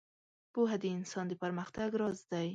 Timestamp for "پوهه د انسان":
0.53-1.25